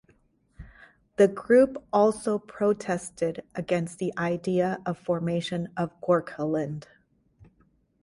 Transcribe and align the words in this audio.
The 1.17 1.27
group 1.27 1.77
also 1.93 2.39
protested 2.39 3.43
against 3.53 3.99
the 3.99 4.11
idea 4.17 4.81
of 4.83 4.97
formation 4.97 5.71
of 5.77 5.91
Gorkhaland. 6.01 6.85